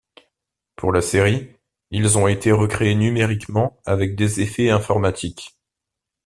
[0.77, 1.51] Pour la série,
[1.91, 5.55] ils ont été recréés numériquement avec des effets informatiques.